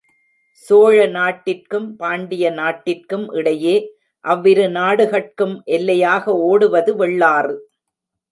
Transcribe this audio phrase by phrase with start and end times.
[0.67, 3.75] சோழ நாட்டிற்கும், பாண்டிய நாட்டிற்கும் இடையே
[4.25, 7.55] அவ்விரு நாடுகட்கும் எல்லையாக ஓடுவது வெள்ளாறு.